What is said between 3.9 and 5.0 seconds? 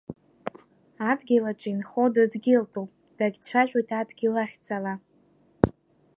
адгьыл ахьӡала.